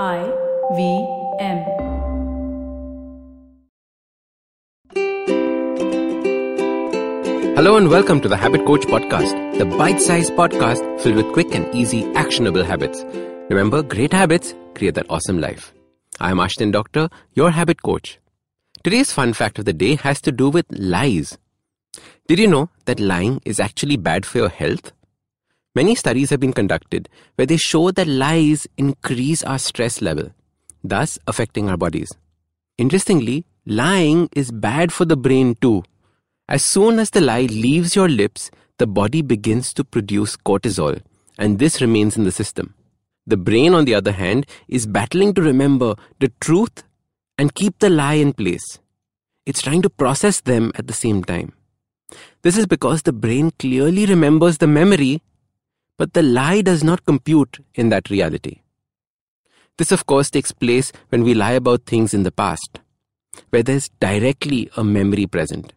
[0.00, 0.24] I
[0.74, 1.06] V
[1.38, 1.58] M.
[7.54, 11.54] Hello and welcome to the Habit Coach Podcast, the bite sized podcast filled with quick
[11.54, 13.04] and easy, actionable habits.
[13.50, 15.74] Remember, great habits create that awesome life.
[16.20, 18.18] I'm Ashdin Doctor, your habit coach.
[18.82, 21.36] Today's fun fact of the day has to do with lies.
[22.28, 24.92] Did you know that lying is actually bad for your health?
[25.74, 30.30] Many studies have been conducted where they show that lies increase our stress level,
[30.84, 32.10] thus affecting our bodies.
[32.76, 35.82] Interestingly, lying is bad for the brain too.
[36.46, 41.00] As soon as the lie leaves your lips, the body begins to produce cortisol,
[41.38, 42.74] and this remains in the system.
[43.26, 46.82] The brain, on the other hand, is battling to remember the truth
[47.38, 48.78] and keep the lie in place.
[49.46, 51.54] It's trying to process them at the same time.
[52.42, 55.22] This is because the brain clearly remembers the memory
[56.02, 58.60] but the lie does not compute in that reality.
[59.78, 62.80] This, of course, takes place when we lie about things in the past,
[63.50, 65.74] where there's directly a memory present.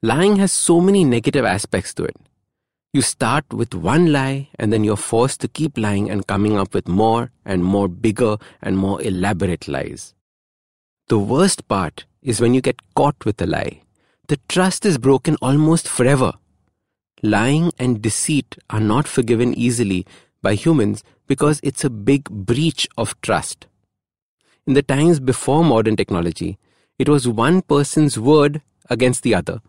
[0.00, 2.14] Lying has so many negative aspects to it.
[2.92, 6.72] You start with one lie and then you're forced to keep lying and coming up
[6.72, 10.14] with more and more bigger and more elaborate lies.
[11.08, 13.82] The worst part is when you get caught with a lie.
[14.28, 16.34] The trust is broken almost forever
[17.22, 20.04] lying and deceit are not forgiven easily
[20.42, 23.66] by humans because it's a big breach of trust.
[24.66, 26.58] In the times before modern technology,
[26.98, 29.60] it was one person's word against the other.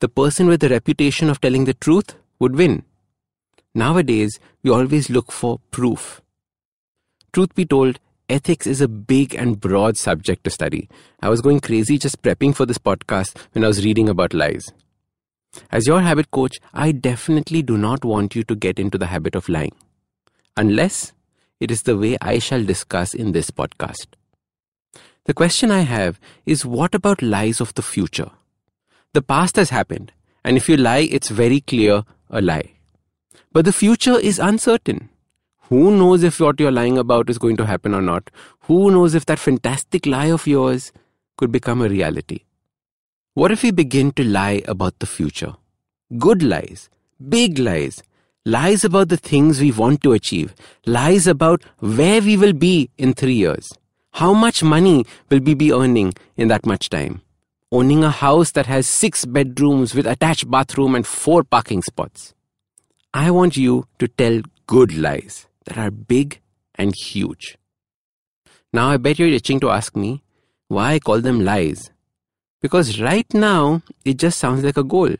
[0.00, 2.84] The person with the reputation of telling the truth would win.
[3.74, 6.22] Nowadays, we always look for proof.
[7.32, 10.88] Truth be told, ethics is a big and broad subject to study.
[11.20, 14.72] I was going crazy just prepping for this podcast when I was reading about lies.
[15.70, 19.34] As your habit coach, I definitely do not want you to get into the habit
[19.34, 19.74] of lying,
[20.56, 21.12] unless
[21.60, 24.08] it is the way I shall discuss in this podcast.
[25.24, 28.30] The question I have is what about lies of the future?
[29.12, 30.12] The past has happened,
[30.44, 32.72] and if you lie, it's very clear a lie.
[33.52, 35.08] But the future is uncertain.
[35.68, 38.30] Who knows if what you're lying about is going to happen or not?
[38.60, 40.92] Who knows if that fantastic lie of yours
[41.36, 42.44] could become a reality?
[43.34, 45.54] What if we begin to lie about the future?
[46.18, 46.88] Good lies,
[47.28, 48.02] big lies,
[48.44, 50.54] lies about the things we want to achieve,
[50.86, 53.70] lies about where we will be in three years.
[54.12, 57.22] How much money will we be earning in that much time?
[57.70, 62.34] Owning a house that has six bedrooms with attached bathroom and four parking spots.
[63.14, 66.40] I want you to tell good lies that are big
[66.74, 67.56] and huge.
[68.72, 70.22] Now I bet you're itching to ask me
[70.68, 71.90] why I call them lies
[72.60, 75.14] because right now, it just sounds like a goal.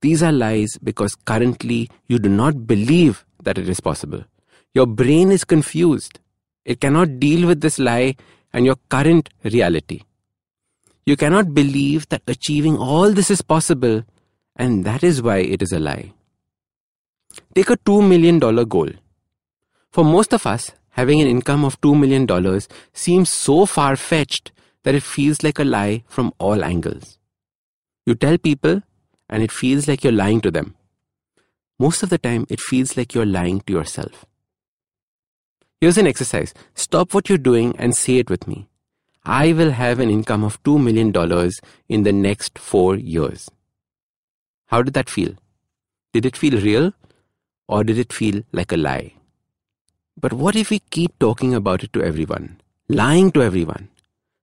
[0.00, 4.24] These are lies because currently you do not believe that it is possible.
[4.72, 6.18] Your brain is confused.
[6.64, 8.16] It cannot deal with this lie
[8.52, 10.02] and your current reality.
[11.04, 14.04] You cannot believe that achieving all this is possible,
[14.56, 16.12] and that is why it is a lie.
[17.54, 18.88] Take a $2 million goal.
[19.90, 22.60] For most of us, having an income of $2 million
[22.92, 24.52] seems so far fetched
[24.84, 27.18] that it feels like a lie from all angles.
[28.06, 28.82] You tell people,
[29.28, 30.74] and it feels like you're lying to them.
[31.78, 34.24] Most of the time, it feels like you're lying to yourself.
[35.80, 38.68] Here's an exercise stop what you're doing and say it with me.
[39.24, 41.12] I will have an income of $2 million
[41.88, 43.50] in the next four years.
[44.66, 45.34] How did that feel?
[46.12, 46.92] Did it feel real
[47.68, 49.14] or did it feel like a lie?
[50.18, 53.88] But what if we keep talking about it to everyone, lying to everyone,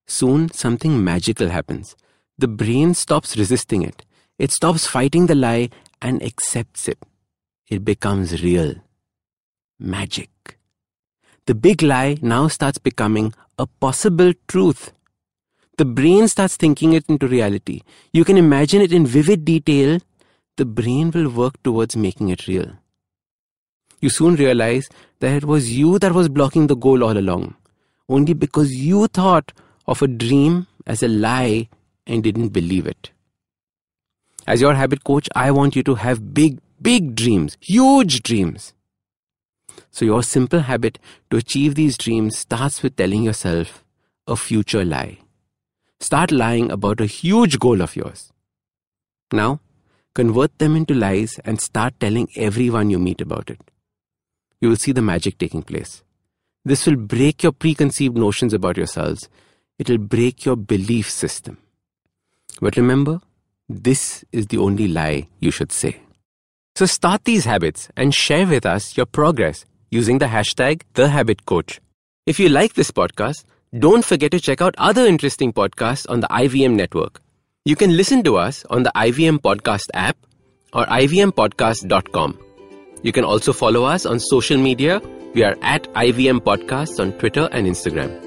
[0.07, 1.95] Soon, something magical happens.
[2.37, 4.05] The brain stops resisting it.
[4.39, 5.69] It stops fighting the lie
[6.01, 6.99] and accepts it.
[7.67, 8.75] It becomes real.
[9.79, 10.57] Magic.
[11.45, 14.93] The big lie now starts becoming a possible truth.
[15.77, 17.81] The brain starts thinking it into reality.
[18.11, 19.99] You can imagine it in vivid detail.
[20.55, 22.71] The brain will work towards making it real.
[23.99, 24.89] You soon realize
[25.19, 27.55] that it was you that was blocking the goal all along,
[28.07, 29.51] only because you thought
[29.87, 31.69] of a dream as a lie
[32.05, 33.11] and didn't believe it.
[34.45, 38.73] As your habit coach, I want you to have big, big dreams, huge dreams.
[39.91, 40.99] So, your simple habit
[41.29, 43.83] to achieve these dreams starts with telling yourself
[44.25, 45.19] a future lie.
[45.99, 48.31] Start lying about a huge goal of yours.
[49.31, 49.59] Now,
[50.13, 53.59] convert them into lies and start telling everyone you meet about it.
[54.61, 56.03] You will see the magic taking place.
[56.63, 59.29] This will break your preconceived notions about yourselves
[59.79, 61.57] it'll break your belief system.
[62.61, 63.21] But remember,
[63.69, 66.01] this is the only lie you should say.
[66.75, 71.79] So start these habits and share with us your progress using the hashtag TheHabitCoach.
[72.25, 73.45] If you like this podcast,
[73.77, 77.21] don't forget to check out other interesting podcasts on the IVM network.
[77.65, 80.17] You can listen to us on the IVM Podcast app
[80.73, 82.39] or ivmpodcast.com.
[83.03, 85.01] You can also follow us on social media.
[85.33, 88.26] We are at IVM Podcasts on Twitter and Instagram.